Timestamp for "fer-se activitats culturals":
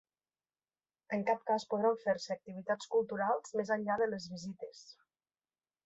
2.05-3.55